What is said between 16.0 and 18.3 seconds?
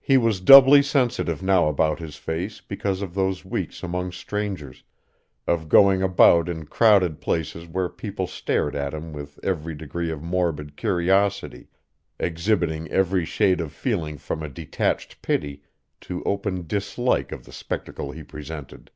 to open dislike of the spectacle he